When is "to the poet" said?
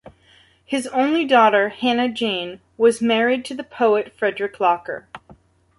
3.45-4.11